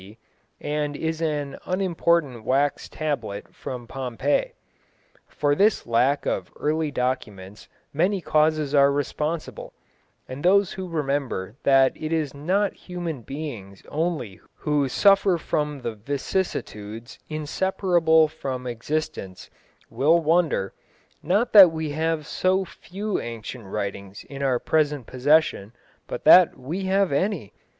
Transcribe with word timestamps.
D., 0.01 0.17
and 0.59 0.95
is 0.95 1.21
an 1.21 1.59
unimportant 1.67 2.43
wax 2.43 2.89
tablet 2.89 3.53
from 3.53 3.85
Pompeii. 3.85 4.53
For 5.27 5.53
this 5.53 5.85
lack 5.85 6.25
of 6.25 6.51
early 6.59 6.89
documents 6.89 7.69
many 7.93 8.19
causes 8.19 8.73
are 8.73 8.91
responsible, 8.91 9.73
and 10.27 10.43
those 10.43 10.71
who 10.73 10.87
remember 10.89 11.55
that 11.65 11.91
it 11.95 12.11
is 12.11 12.33
not 12.33 12.73
human 12.73 13.21
beings 13.21 13.83
only 13.89 14.39
who 14.55 14.89
suffer 14.89 15.37
from 15.37 15.81
the 15.81 15.93
vicissitudes 15.93 17.19
inseparable 17.29 18.27
from 18.27 18.65
existence 18.65 19.51
will 19.91 20.19
wonder, 20.19 20.73
not 21.21 21.53
that 21.53 21.71
we 21.71 21.91
have 21.91 22.25
so 22.25 22.65
few 22.65 23.19
ancient 23.19 23.65
writings 23.65 24.23
in 24.23 24.41
our 24.41 24.57
present 24.57 25.05
possession, 25.05 25.73
but 26.07 26.23
that 26.23 26.57
we 26.57 26.85
have 26.85 27.11
any. 27.11 27.53